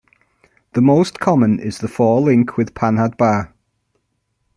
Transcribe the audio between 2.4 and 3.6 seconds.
with panhard bar.